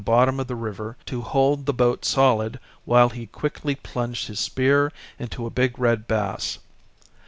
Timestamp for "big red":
5.51-6.07